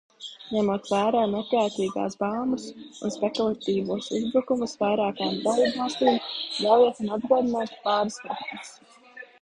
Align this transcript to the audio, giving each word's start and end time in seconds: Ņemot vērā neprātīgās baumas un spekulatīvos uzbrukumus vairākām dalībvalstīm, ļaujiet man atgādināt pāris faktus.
Ņemot 0.53 0.87
vērā 0.93 1.19
neprātīgās 1.33 2.15
baumas 2.23 2.65
un 2.85 3.13
spekulatīvos 3.17 4.09
uzbrukumus 4.21 4.75
vairākām 4.83 5.39
dalībvalstīm, 5.47 6.21
ļaujiet 6.67 7.07
man 7.07 7.19
atgādināt 7.21 7.81
pāris 7.89 8.23
faktus. 8.29 8.79